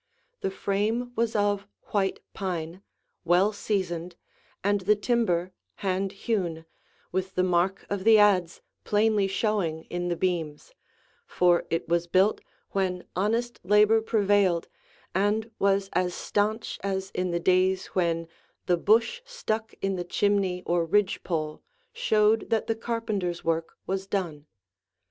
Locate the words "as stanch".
15.93-16.79